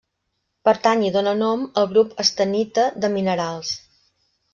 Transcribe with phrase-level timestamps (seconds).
[0.67, 3.75] Pertany i dóna nom al grup estannita de minerals.